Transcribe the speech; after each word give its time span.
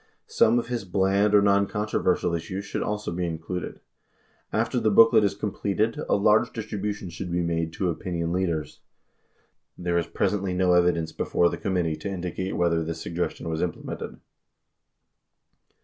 Some 0.25 0.57
of 0.57 0.65
his 0.65 0.83
bland 0.83 1.35
or 1.35 1.43
noncontroversial 1.43 2.33
issues 2.33 2.65
should 2.65 2.81
also 2.81 3.11
be 3.11 3.27
included. 3.27 3.79
After 4.51 4.79
the 4.79 4.89
booklet 4.89 5.23
is 5.23 5.35
completed, 5.35 5.99
a 6.09 6.15
large 6.15 6.49
distribu 6.53 6.91
tion 6.95 7.11
should 7.11 7.31
be 7.31 7.43
made 7.43 7.71
to 7.73 7.87
opinion 7.91 8.31
leaders. 8.33 8.79
82 9.75 9.83
There 9.83 9.97
is 9.99 10.07
presently 10.07 10.53
no 10.55 10.73
evidence 10.73 11.11
before 11.11 11.49
the 11.49 11.57
committee 11.57 11.97
to 11.97 12.09
indicate 12.09 12.55
Avhether 12.55 12.83
this 12.83 12.99
suggestion 12.99 13.47
was 13.47 13.61
implemented. 13.61 14.19